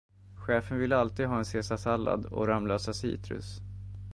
Chefen 0.35 0.79
vill 0.79 0.93
alltid 0.93 1.25
ha 1.27 1.37
en 1.39 1.45
caesarsallad 1.45 2.25
och 2.25 2.47
Ramlösa 2.47 2.93
Citrus. 2.93 3.61